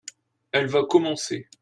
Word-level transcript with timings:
elle 0.51 0.65
va 0.65 0.83
commencer. 0.83 1.47